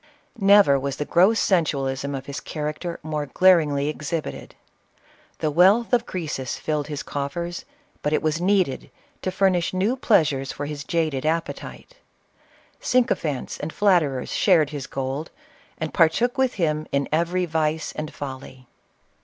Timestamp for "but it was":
8.01-8.41